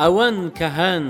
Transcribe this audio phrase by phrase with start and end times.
[0.00, 1.04] ئەوەن کە هەن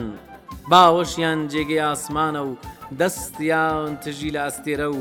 [0.70, 2.51] باوەشیان جێگەی ئاسمانە و
[2.98, 4.98] دەستیان تژی لە ئەستێرە و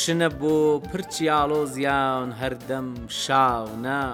[0.00, 0.56] شنە بۆ
[0.90, 2.88] پرچیاڵۆزیان هەردەم
[3.22, 4.06] شاونە.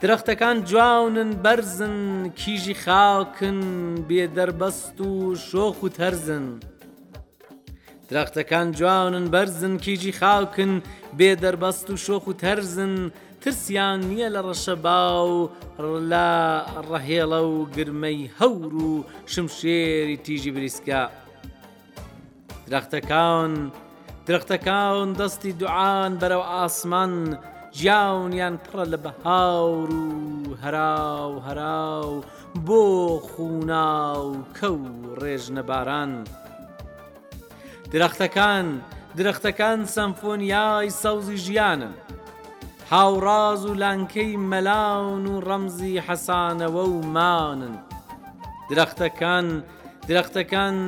[0.00, 1.96] درەختەکان جوونن بەرزن
[2.40, 3.60] کیژی خاکن
[4.08, 6.46] بێدەربەست و شۆخ و تەرزن.
[8.10, 10.72] درەختەکان جوونن بەرزن کیژی خاکن
[11.18, 12.94] بێدەربەست و شۆخ و تەرزن
[13.44, 15.36] ترسیان نییە لە ڕەشەبا و
[16.12, 16.26] لە
[16.90, 18.90] ڕەهێڵە و گرمەی هەور و
[19.32, 21.02] شمشێری تیژی بریسکە.
[22.68, 23.50] درەختەکان،
[24.26, 27.12] درەختەکان دەستی دوعاان بەرەو ئاسمان،
[27.78, 30.10] جیاونیان پڕە لە بەهاور و
[30.62, 32.12] هەراو هەراو
[32.66, 32.84] بۆ
[33.28, 33.92] خونا
[34.32, 34.78] و کەو
[35.20, 36.12] ڕێژنە باران.
[37.92, 38.66] درەختەکان
[39.18, 41.94] درەختەکان سەمفۆنیای سەوزی ژیانن
[42.92, 47.78] هاوڕاز و لانکەی مەلاون و ڕەمزی حەسانەوە و مانن
[48.70, 49.46] درەختەکان
[50.08, 50.78] درەختەکان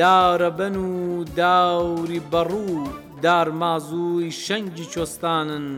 [0.00, 2.86] دارەبەن و داوری بەڕوو
[3.22, 5.68] دارمازووی شەنگی چۆستانن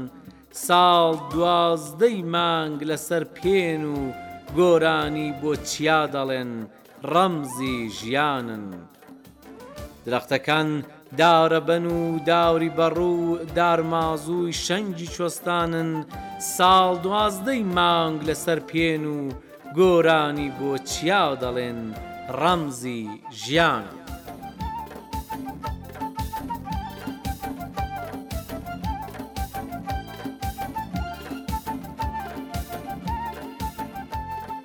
[0.66, 3.98] ساڵ دوازدەی مانگ لەسەر پێن و
[4.58, 6.50] گۆرانی بۆ چیا دەڵێن
[7.12, 8.64] ڕەمزی ژیانن
[10.06, 10.82] درەختەکان
[11.16, 15.90] دارەبەن و داوری بەڕوو دارمازووی شەنگی چۆستانن
[16.56, 19.18] ساڵ دوازدەی مانگ لەسەر پێن و
[19.78, 21.80] گۆرانی بۆ چیا دەڵێن
[22.40, 23.08] ڕەمزی
[23.42, 24.07] ژیانە.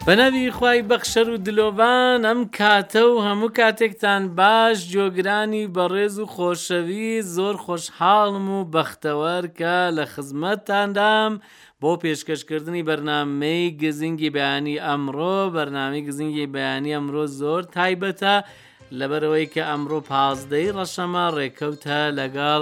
[0.07, 7.09] بەنەوی خی بەخشەر و دلۆڤان ئەم کاتە و هەموو کاتێکتان باش جۆگرانی بەڕێز و خۆشەوی
[7.35, 11.33] زۆر خۆشحاڵم و بەختەوەر کە لە خزمەتتاندام
[11.81, 18.35] بۆ پێشکەشکردنی بەرنمەی گزینگی بەیانی ئەمڕۆ بەرنامی گزینگی بەیانی ئەمڕۆ زۆر تایبەتە
[18.99, 22.61] لەبەرەوەی کە ئەمڕۆ پازدەی ڕەشەمە ڕێکەوتە لەگەڵ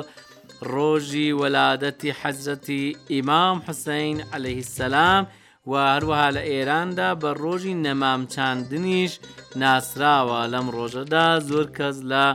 [0.74, 5.24] ڕۆژی وەلادەتی حەزەتی ئیمام حسین عليهەیهسەسلام،
[5.68, 9.14] و هەروەها لە ئێراندا بە ڕۆژی نەمامچاندنیش
[9.62, 12.26] ناسراوە لەم ڕۆژەدا زۆر کەس لە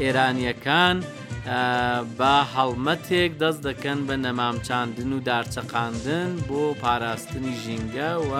[0.00, 0.96] ئێرانیەکان
[2.18, 8.32] بە هەڵمەتێک دەست دەکەن بە نەمامچاندن و دارچەقاندن بۆ پاراستنی ژینگە و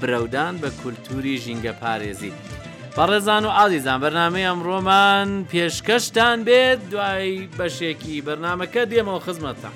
[0.00, 2.32] برەودان بە کولتوری ژینگە پارێزی.
[2.96, 9.72] بەڕێزان و ئازیزان بەرنمەی ئەمڕۆمان پێشکەشتان بێت دوای بەشێکی بەرنمەکە دێمەوە خزمەتە.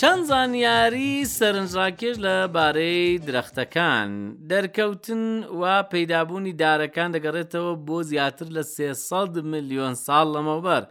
[0.00, 4.08] چەند زانیاری سەرنجڕاکێش لە بارەی درەختەکان
[4.50, 5.24] دەرکەوتن
[5.60, 5.62] و
[5.92, 10.82] پەیدابوونی دارەکان دەگەڕێتەوە بۆ زیاتر لە 300 میلیۆن ساڵ لەمەوبەر.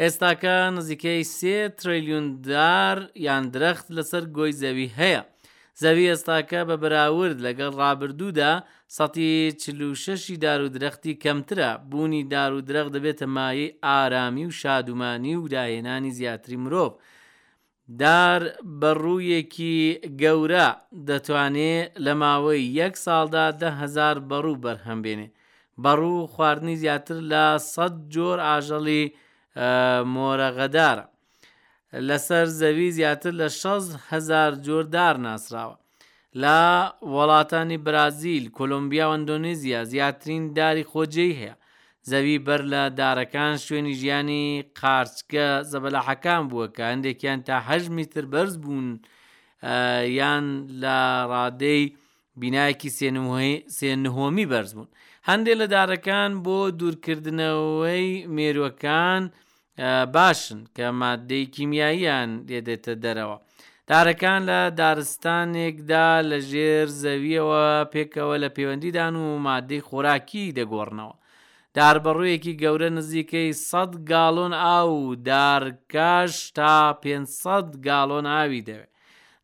[0.00, 2.96] ئێستاکە نزیکەی سێ تریلیوندار
[3.26, 5.22] یان درەخت لەسەر گۆی زەوی هەیە.
[5.82, 8.52] زەوی ئێستاکە بە بەراورد لەگەڵ ڕابردوودا
[8.96, 9.30] سەتی
[9.62, 15.48] چلوشەشی دار و درەختی کەمترە بوونی دار و درەخت دەبێتە مایەی ئارامی و شادومانی و
[15.54, 16.92] داهێنانی زیاتری مرۆڤ.
[18.00, 18.40] دار
[18.80, 19.76] بەڕوویەکی
[20.20, 20.66] گەورە
[21.08, 25.28] دەتوانێت لە ماوەی یەک ساڵدا دههزار بەڕوو بەرهەمبێنێ
[25.82, 29.04] بەڕوو خواردنی زیاتر لە سەد جۆر ئاژەڵی
[30.14, 31.04] مۆرەغەدارە
[32.08, 35.76] لەسەر زەوی زیاتر لە 6هزار جۆردار ناسراوە
[36.42, 36.58] لە
[37.14, 41.54] وڵاتانی برازیل کۆلمبیا و ئەندۆنیزیا زیاترین داری خۆجێی هەیە
[42.10, 44.44] زەوی بەر لە دارەکان شوێنی ژیانی
[44.80, 48.88] قارچکە زەبەلاحەکان بووە کە هەندێکیان تاهژ میتر بەرز بوون
[50.18, 50.44] یان
[50.82, 50.98] لە
[51.32, 51.82] ڕادەی
[52.40, 52.90] بینایەکی
[53.78, 54.88] سێنهۆمی بەرز بوون
[55.28, 58.06] هەندێک لە دارەکان بۆ دوورکردنەوەی
[58.36, 59.22] مێروەکان
[60.16, 63.38] باشن کە مادەی کیمیاییان لێدێتە دەرەوە
[63.90, 71.14] دارەکان لە دارستانێکدا لە ژێر زەویەوە پێکەوە لە پەیوەندیدان و مادەی خۆراکی دەگۆڕنەوە
[71.76, 74.98] داربڕوویەکی گەورە نزیکەی 100 گالۆن ئاو
[75.30, 78.90] دارکاش تا 500 گالۆن ئاوی دەوێت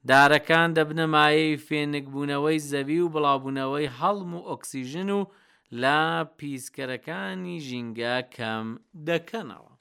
[0.09, 5.21] دارەکان دەبنە مایەی فێنکبوونەوەی زەوی و بڵاوبوونەوەی هەڵم و ئۆکسیژن و
[5.82, 6.03] لا
[6.38, 8.67] پیسکەرەکانی ژینگە کەم
[9.09, 9.74] دەکەنەوە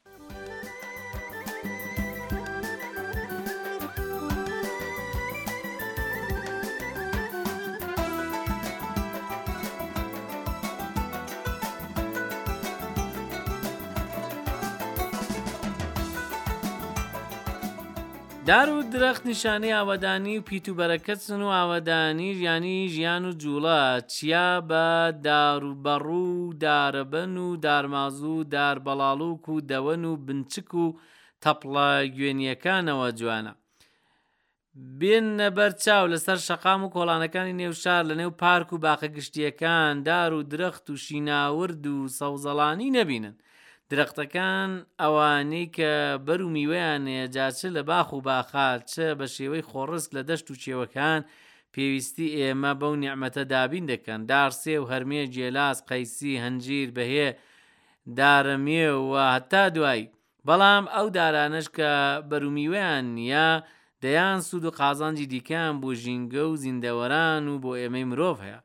[18.48, 24.86] دار و درەخت نیشانەی ئاوادانی و پیتوبەرەکەتن و ئاوادانی ژیانی ژیان و جوڵە چیا بە
[25.28, 30.86] داروبەڕ و دارەبەن و دارماز و داربەڵاڵوک و دەوەن و بنچک و
[31.44, 33.54] تەپڵە گوێنیەکانەوە جوانە.
[35.00, 40.44] بێنە بەرچاو لەسەر شەقام و کۆڵانەکانی نێوشار لە نێو پارک و باقە گشتیەکان دار و
[40.51, 43.36] درەخت و شیناورد و سەوزەڵانی نەبینن.
[43.94, 44.69] درەختەکان
[45.01, 45.94] ئەوانەی کە
[46.25, 50.60] بەر و میوەیانەیە جاچە لە باخ و باخات چە بە شێوەی خۆڕست لە دەشت و
[50.63, 51.22] چێوەکان
[51.74, 57.30] پێویستی ئێمە بەو نیعممەتە دابین دەکەن دارسێ و هەرمێ جێلاس قەیسی هەنجیر بەهێ
[58.19, 60.04] دارەمێ و هەتا دوای
[60.48, 61.92] بەڵام ئەو دارانش کە
[62.30, 63.50] بەرومیویان یا
[64.04, 68.60] دەیان سوود و قازانجی دیکەیان بۆ ژینگە و زیندەوەران و بۆ ئێمەی مرۆڤ هەیە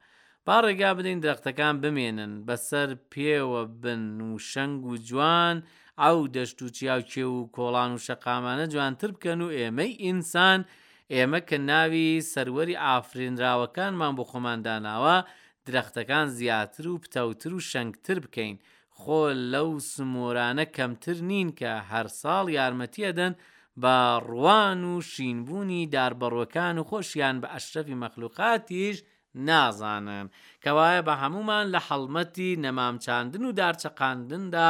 [0.49, 5.57] با ڕێگا بدەین درەختەکان بمێنن بەسەر پێوە بن و شەنگ و جوان
[6.03, 10.61] ئەو دەشت و چیا و کێ و کۆڵان و شەقامانە جوانتر بکەن و ئێمەی ئینسان
[11.15, 15.17] ئێمە کە ناوی سەروەری ئافرینراوەکانمان بۆ خۆمانداناوە
[15.67, 18.57] درەختەکان زیاتر و پتەوتر و شەنگتر بکەین
[19.01, 19.21] خۆ
[19.53, 23.33] لەو سمۆرانە کەمتر نین کە هەر ساڵ یارمەتیەدەن
[23.83, 23.97] بە
[24.29, 28.99] ڕوان و شینبوونی داربڕۆەکان و خۆشیان بە ئەشرەفی مەخلوقاتیش،
[29.47, 30.27] نازانن
[30.65, 34.69] کەوایە بە هەمومان لە حڵمەتی نەمامچاندن و دارچەقاندندا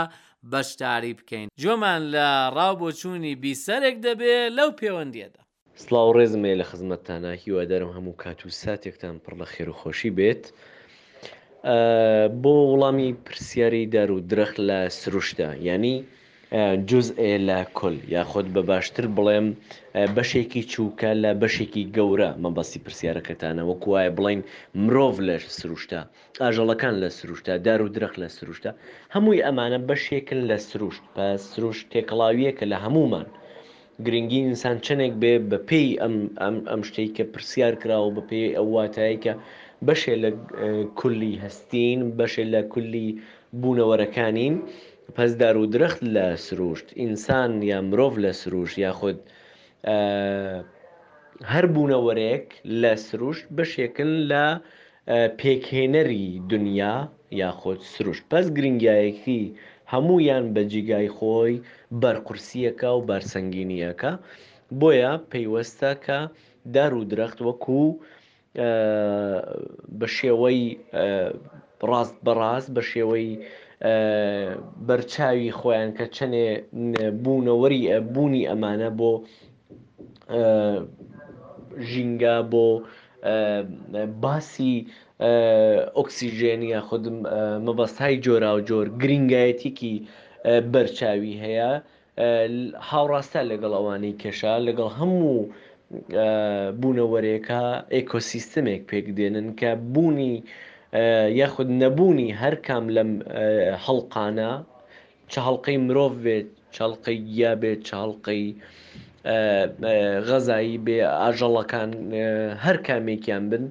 [0.52, 2.26] بەشداری بکەین جۆمان لە
[2.56, 5.40] ڕاوبۆچوونی بیسەرێک دەبێ لەو پەیوەندیەدا
[5.84, 10.44] سلااو ڕێزمێ لە خزمەتتانە هیوادارم هەموو کات و ساتێکتان پڕ لە خێر و خۆشی بێت
[12.42, 15.96] بۆ وڵامی پرسیاری دار و درەخت لە سروشدا ینی
[16.88, 19.46] جز ئێ لە کل یاخۆت بە باشتر بڵێم
[20.16, 24.40] بەشێکی چووکە لە بەشێکی گەورە مەبەستی پرسیارەکەتانە وەکو وایە بڵین
[24.84, 26.00] مرۆڤ لە سروشتا
[26.42, 28.70] ئاژەڵەکان لە سروشتا دار و درەخ لە سروشتا
[29.14, 33.26] هەمووی ئەمانە بەشێکن لە سروشت بە سروش تێکەڵاویەکە لە هەمومان.
[34.04, 35.88] گرنگی ئینسان چنێک بێ بە پێی
[36.70, 39.32] ئەم شتەی کە پرسیار کراوە بە پێی ئەو واتایکە
[39.86, 40.30] بەشێ لە
[41.00, 43.08] کولی هەستین بەشێ لە کولی
[43.60, 44.56] بوونەوەرەکانین
[45.16, 49.18] پەسدار و درەخت لە سروشت ئینسان یا مرۆڤ لە سروش یاخود
[51.52, 52.46] هەر بوونەوەرێک
[52.82, 54.46] لە سروشت بەشێکن لە
[55.40, 56.96] پێکهێنەری دنیا
[57.42, 59.42] یاخۆت سروشت پەس گرنگایەکی
[59.92, 61.54] هەمویان بە جیگای خۆی
[62.02, 64.12] بەرقرسیەکە و بارسەنگینیەکە
[64.80, 66.18] بۆیە پەیوەستە کە
[66.74, 67.84] دار و درەخت وەکو
[69.98, 70.60] بە شێوەی
[71.88, 73.28] ڕاست بەڕاست بە شێوەی
[74.86, 76.48] بەرچاوی خۆیان کە چنێ
[77.22, 77.82] بوونەوەری
[78.14, 79.10] بوونی ئەمانە بۆ
[81.90, 82.66] ژینگا بۆ
[84.22, 84.74] باسی
[85.96, 87.16] ئۆکسیژێنیا خودم
[87.66, 89.94] مەبەستای جۆرا و جۆر گرنگایەتێکی
[90.72, 91.70] بەرچاوی هەیە
[92.88, 95.36] هاوڕاستە لەگەڵ ئەوانەی کێشا لەگەڵ هەموو
[96.80, 97.62] بوونەوەرێکە
[97.94, 100.34] ئێکۆسیستمێک پێک دێنن کە بوونی
[101.40, 103.10] یەخود نەبوونی هەر کام لەم
[103.84, 104.50] هەڵقانە
[105.32, 108.44] چهڵلقەی مرۆڤ بێت چڵقەی گیا بێت چاڵقەی
[110.28, 111.90] غەزایی بێ ئاژەڵەکان
[112.64, 113.64] هەر کامێکیان بن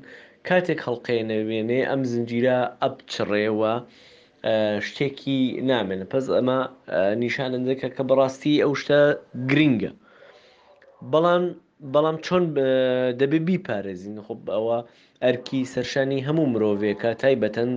[0.47, 3.73] کاتێک هەڵلقێنەوێنێ ئەم زنجیرە ئەبچڕێەوە
[4.87, 5.39] شتێکی
[5.71, 6.59] نامێن پس ئەمە
[7.23, 8.99] نیشانندەکە کە بەڕاستی ئەو شتە
[9.51, 9.91] گرنگە
[11.11, 11.45] بەڵام
[11.93, 12.43] بەڵام چۆن
[13.21, 14.77] دەبێ بیپارێزین خب ئەوە
[15.23, 17.71] ئەرکی سەرشانی هەموو مرۆڤێکە تایبەتەن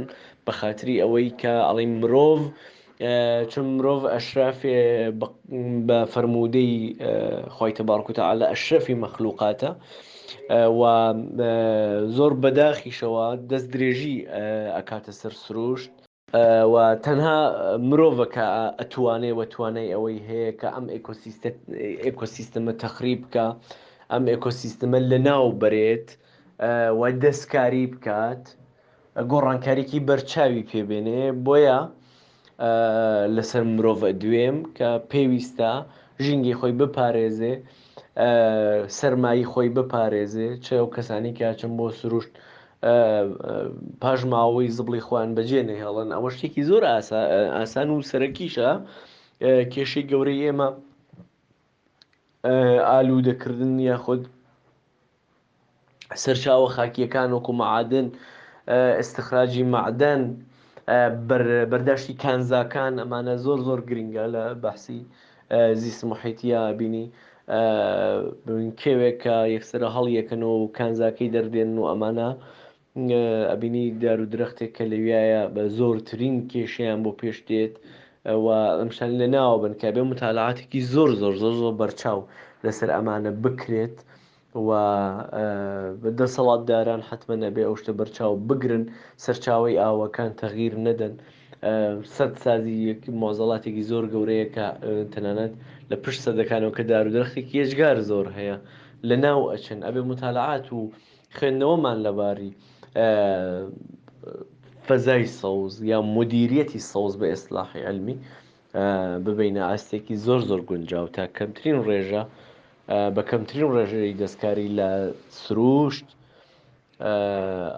[0.45, 2.40] بە خااتری ئەوەی کە ئەڵی مرۆڤ
[3.52, 4.80] چون مرۆڤ ئەشرافێ
[5.88, 6.73] بە فەرمودەی
[7.54, 9.71] خۆیتە باڕکوتە لە ئەشرەفی مەخلوقاتە
[10.78, 10.80] و
[12.16, 14.16] زۆر بەداخیشەوە دەست درێژی
[14.76, 15.92] ئەکاتە سەر سروشت
[16.37, 17.38] تەنها
[17.90, 18.46] مرۆڤەکە
[18.78, 20.87] ئەتوانێ وەتوانەی ئەوەی هەیە کە ئەم
[22.04, 23.46] ئەکۆسیستمە تەخریب بکە
[24.12, 26.08] ئەم ئەکۆسیستمە لە ناو بەرێت
[26.99, 28.44] و دەستکاری بکات
[29.32, 31.78] گۆڕانکاریکی بەرچاوی پێبێنێ بۆیە
[33.37, 35.72] لەسەر مرۆڤ دوێم کە پێویستە
[36.25, 37.54] ژینگی خۆی بپارێزێ
[38.99, 42.32] سەرمایی خۆی بپارێزێ چه ئەو کەسانی کاچم بۆ سروشت
[44.00, 46.82] پاش ماوەی زبڵی خوان بەجێنێ هێڵن ئەوە شتێکی زۆر
[47.56, 48.68] ئاسان و سەرەکیشە
[49.72, 50.68] کێشەی گەورەی ئێمە
[52.88, 54.22] ئالوودەکردن یا خۆت
[56.22, 58.06] سەرچاوە خاکیەکان وەکو مەعادن
[59.00, 60.22] ئستخراجی معدەن
[61.72, 65.00] بەرداشتی کانزاکان ئەمانە زۆر زۆر گرنگە لە بەحسی
[65.82, 67.04] زیست محیتیا بینی
[68.80, 72.30] کێوێکە یەکسرە هەڵیەکەنەوە و کانزاکەی دەردێن و ئەمانە
[72.97, 77.75] ئەبینی دار و درەختێک کە لەویایە بە زۆرترین کێشیان بۆ پێش دێت
[78.80, 82.20] ئەمشان لە ناوە بن کە بێ متالعاتێکی زۆر زۆر زۆر زۆر بەرچاو
[82.66, 83.97] لەسەر ئەمانە بکرێت
[84.66, 84.68] و
[86.18, 88.85] دەسەڵات داران حتممە نەبێ ئەو شتە بەرچاو بگرن
[89.25, 91.14] سەرچاوی ئاوەکان تەغیر نەدەن
[92.16, 92.80] سەد سازی
[93.20, 94.66] مۆزەڵاتێکی زۆر گەورەیە کە
[95.12, 95.52] تەنانەت
[95.90, 98.56] لە پشت سەدەکانەوە کە دار و درەختێکی یشگار زۆر هەیە
[99.09, 100.80] لە ناو ئەچن ئەبێ متالعات و
[101.37, 102.52] خوێندنەوەمان لەباری
[104.88, 108.16] فەزای سەوز یا مدیریەتی سەوز بە ئێسلاحی ئەلمی
[109.26, 112.23] ببینە ئاستێکی زۆر زۆر گونجاو تا کەمترین ڕێژە
[113.14, 114.90] بە کەمترین ڕێژەی دەستکاری لە
[115.42, 116.09] سروشت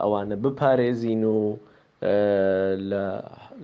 [0.03, 1.37] ئەوانە بپارێزین و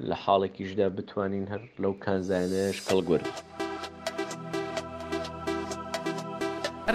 [0.08, 3.28] لە حاڵێکیشدا بتوانین هەر لەو کانزانش کەڵگورن.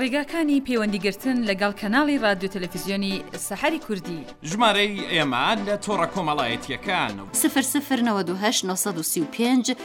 [0.01, 3.13] ڕێگاکانی پەیوەندیگرتن لەگەڵ کەناڵی رادیو تەلەفیزیۆنی
[3.47, 4.19] سەحری کوردی
[4.50, 9.75] ژمارەی ئێمە لە تۆڕە کۆمەڵایەتیەکان و سفر سفر 1995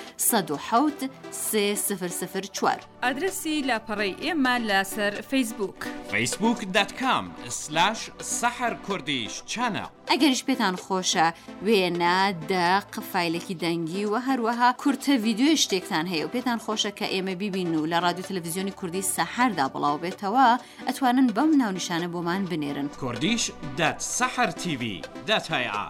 [2.20, 5.76] سفر چوار ئادرسی لاپەڕی ئێمە لەسەر فیسبوک
[6.10, 7.24] فیسبوک دەتکام
[7.62, 7.98] سلاش
[8.40, 11.28] سەحر کوردیش چەنە ئەگەریش پێتان خۆشە
[11.66, 12.18] وێنە
[12.50, 17.74] دا قفایلێکی دەنگی و هەروەها کورتە ویددیوی شتێکتان هەیە و پێتان خۆشە کە ئێمە بیبین
[17.74, 20.46] و لە رادیو تەلەڤزیۆنی کوردی سەحردا بڵاو بڵاو بێتەوە
[20.86, 23.44] ئەتوانن بەم ناونیشانە بۆمان بنێرن کوردیش
[23.78, 24.82] دەت سەحر TV
[25.28, 25.84] دەت هەیە.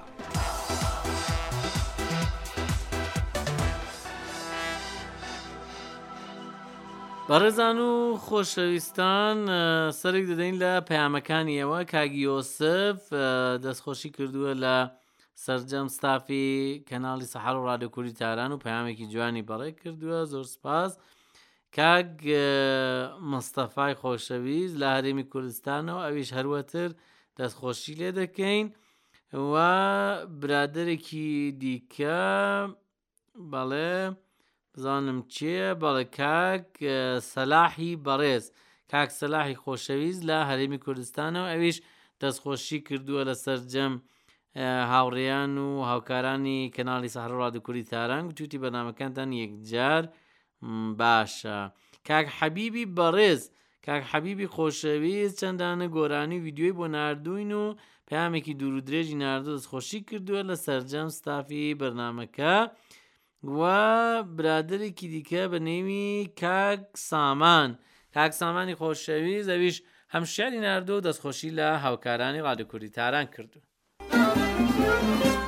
[7.29, 7.93] بەڕێزان و
[8.27, 9.37] خۆشەویستان
[10.01, 12.99] سەرێک دەدەین لە پەیامەکانی ئێوە کاگیۆسف
[13.65, 14.77] دەستخۆشی کردووە لە
[15.45, 20.93] سرجەم ستافی کەناڵی سەحار و ڕادکووری تاران و پەیامێکی جوانی بەڕێ کردووە زۆر سپاس.
[21.77, 22.23] کاگ
[23.33, 26.89] مستەفای خۆشەویست لە هەرێمی کوردستانەوە ئەویش هەروەتر
[27.39, 28.67] دەستخۆشی لێ دەکەین
[29.53, 29.55] و
[30.41, 31.31] برادێکی
[31.63, 32.21] دیکە
[33.53, 33.97] بەڵێ
[34.75, 36.65] بزانم چییە بەڵێ کاک
[37.33, 38.45] سەلاحی بەڕێز
[38.93, 41.77] کاک سەلاحی خۆشەویست لە هەرێمی کوردستانەوە ئەویش
[42.23, 43.95] دەستخۆشی کردووە لە سەررجەم
[44.93, 50.05] هاوڕێیان و هاوکارانی کەناڵی سەحڕڕادکوری تاران گوتی بەنامەکانتان یەکجار.
[50.99, 51.71] باشە
[52.09, 53.43] کاک حەبیبی بەڕێز
[53.87, 57.67] کاک حەبیبی خۆشەویست چەندانە گۆرانی ویددیوی بۆ نردوین و
[58.09, 62.57] پامێکی دوور و درێژی نردۆ دەستخۆشی کردووە لە سەررجەم ستافی بەرنمەکە
[63.59, 63.61] و
[64.37, 67.71] برادێکی دیکە بە نێوی کاک سامان
[68.15, 69.77] کاک سامانی خۆشەوی زەویش
[70.15, 73.61] هەمشاری نردۆ دەستخۆشی لە هاوکارانی ڕادکووری تاران کردو.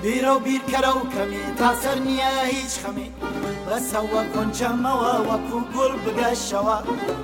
[0.03, 3.09] بیرە و بیرکەرە و کەمی تاسەر نییە هیچ خەمی
[3.69, 6.77] بەسەوە کۆنچەمەوە وەکو گوڵ بگەشەوە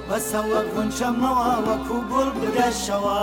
[0.08, 3.18] بەسەوە کۆنچەمەوە وەکو گوڵ بگەشەوە.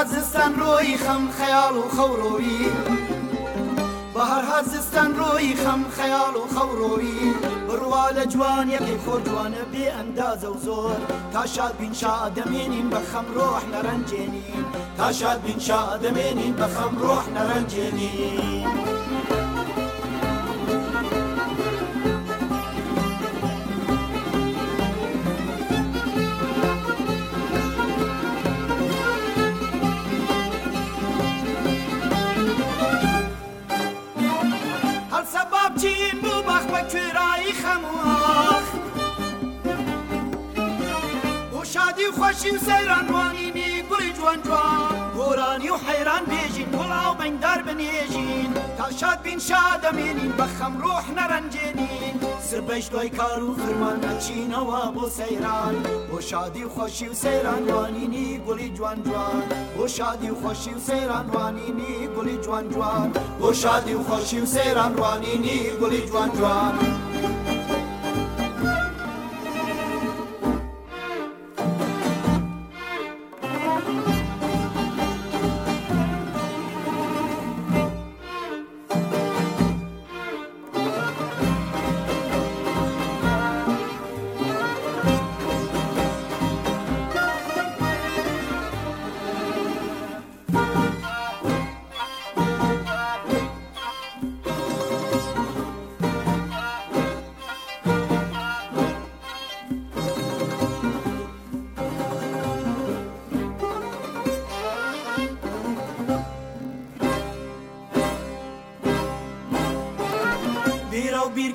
[0.00, 2.60] حزستان ڕۆی خەم خەیاڵ و خەورۆوی
[4.16, 7.14] بەهرهات زستان ڕۆی خەم خەیاڵ و خەڕۆوی
[7.68, 10.96] بڕوا لە جوان یەکی خۆ جوانە بێ ئەندازە و زۆر
[11.32, 14.64] تا شاد بینشا دەمێنین بە خەم ڕۆح نەڕەنجێنین
[14.98, 18.68] تا شاد بینشا دەمێنین بە خەم ڕۆح نەڕەنجێنین.
[42.26, 49.38] خۆشی و سەیرانوانینی گوڵی جوان جوان گۆرانی و حەیران بێژین وڵاو بەنگدار بنێژین تاشاد بین
[49.48, 52.16] شادەمێنین بە خەمڕۆح نەرەنجێنین
[52.50, 55.76] سبەش دوای کار و فرمان نەچینەوە بۆ سەیران
[56.10, 59.42] بۆ شادی و خۆشی و سەیرانوانینی گوڵی جوان جوان
[59.76, 63.08] بۆ شادی و خۆشی و سەیرانوانینی گوڵی جوان جوان
[63.40, 66.74] بۆ شادی و خۆشی و سەیرانوانینی گوڵی جوان جوان.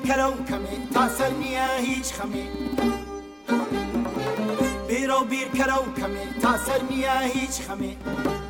[0.08, 2.46] کەرە و کەمی تاسەر نییە هیچ خەمی
[4.88, 7.94] بیرە و بیرکەرە و کەمی تاسەر نییە هیچ خەمی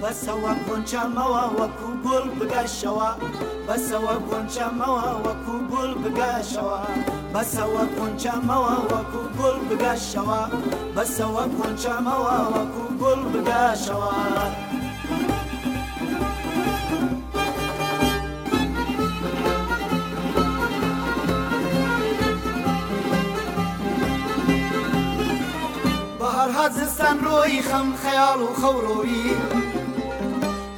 [0.03, 3.11] بەسەوە گۆنجامەوە وەکو گوڵ بگەشەوە
[3.69, 6.81] بەسەوە گۆنجامەوە وەکو گوڵ بگەشەوە
[7.35, 10.41] بەسەوە گۆنجامەوە وەکو گوڵ بگەشەوە
[10.97, 14.11] بەسەوە گۆنجامەوە وەکو گوڵ بگەشەوە.
[27.03, 29.27] زستان ڕۆی خەم خەیاڵ و خەوڕۆوی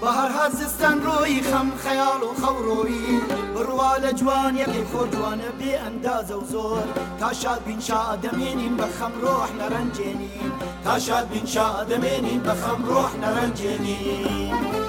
[0.01, 3.21] بەهرها زستان ڕۆی خەم خەیاڵ و خەوڕۆوی
[3.55, 6.85] بڕوا لە جوان یەکی خۆ جوانە بێ ئەندازە و زۆر
[7.21, 10.53] تا شاد بینشا دەمێنین بە خەم ڕۆح نەڕەنجێنین
[10.85, 14.84] تا شاد بینشا دەمێنین بە خەم ڕۆح نەڕەنجێنین.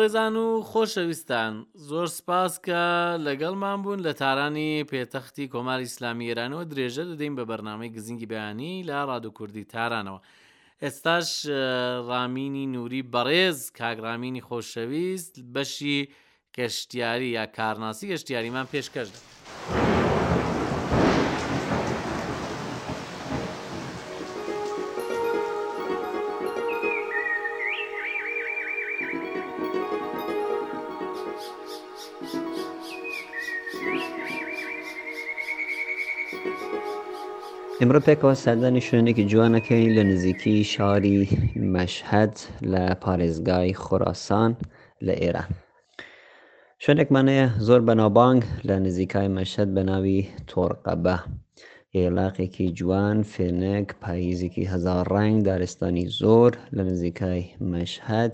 [0.00, 1.52] ڕێزان و خۆشەویستان
[1.88, 2.82] زۆر سپاس کە
[3.26, 8.98] لەگەڵمان بوون لە تارانی پێتەختی کۆماری ئسلامی ئێرانەوە درێژە دەدەین بە بەرنامەی گزینگی بەیانی لە
[9.08, 10.20] ڕادو کوردی تارانەوە.
[10.82, 11.28] ئێستاش
[12.10, 15.98] ڕامینی نووری بەڕێز کاگرامینی خۆشەویست بەشی
[16.56, 19.10] گەشتیاری یا کارناسی گەشتیاریمان پێشکەش.
[37.84, 41.16] ئمرۆ پێکەوە سادانی شوێنێکی جوانەکەی لە نزیکی شاری
[41.74, 42.34] مەشهد
[42.72, 44.50] لە پارێزگای خۆراسان
[45.06, 45.50] لە ئێران.
[46.82, 50.18] شوێنێکمانەیە زۆر بەناوبانگ لە نزیکای مەشهد بە ناوی
[50.50, 51.16] تۆرقەبە.
[51.96, 58.32] هێلاقێکی جوان فێنەک پاییزێکی هزار ڕنگ دارستانی زۆر لە نزیکای مەشهد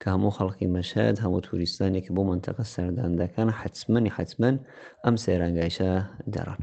[0.00, 4.56] کە هەموو خەڵکی مەشهد هەموو توریستانێکی بۆ منتەقە سەرداندەکان حچمنی حچمن
[5.04, 5.92] ئەم سێرانگایشە
[6.34, 6.60] دەڕن.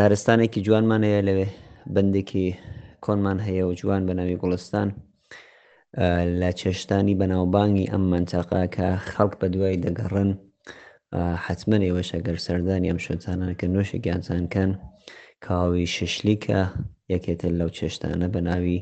[0.00, 1.48] دارستانێکی جوانمان هەیە لەوێ
[1.94, 2.46] بندێکی
[3.04, 4.88] کۆنمان هەیە و جوان بە ناوی گوڵستان
[6.40, 10.30] لە چێشتانی بەناوبانگی ئەم منتەقا کە خەڵک بە دوای دەگەڕن
[11.44, 14.70] حتممە ێوەشە گەر سەردانی ئەم شتانانکە نوۆشێکیانزانکەن
[15.44, 16.60] کاوی ششلیکە
[17.12, 18.78] یەکێتە لەو چێشتانە بە ناوی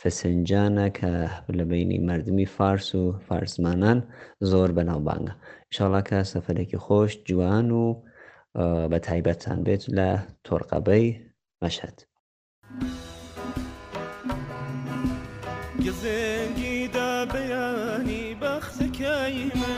[0.00, 1.12] فسنجانە کە
[1.58, 3.98] لە بینی مردمی فارس و فارسمانان
[4.50, 5.32] زۆر بەناوبانگە
[5.74, 7.84] شڵاکە سەفرێکی خۆش جوان و
[8.90, 10.10] بە تایبەتان بێت لە
[10.46, 11.06] تۆرقەبەی
[11.62, 11.96] مەشهد.
[15.84, 19.77] گزێنی دا بەیانی بەخسەکەی من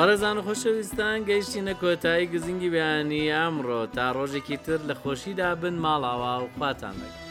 [0.00, 6.34] پەرەزان و خۆشەویستان گەیشتینە کۆتایی گزینگی بیانی ئەمڕۆ تا ڕۆژێکی تر لە خۆشیدا بن ماڵاوا
[6.40, 7.29] و خواتان بێت.